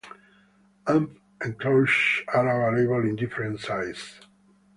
Amp 0.87 1.19
enclosures 1.45 2.25
are 2.33 2.73
available 2.73 3.07
in 3.07 3.15
different 3.15 3.59
sizes. 3.59 4.15